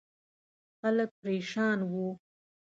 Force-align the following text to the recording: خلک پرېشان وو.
خلک 0.79 1.09
پرېشان 1.19 1.79
وو. 1.91 2.07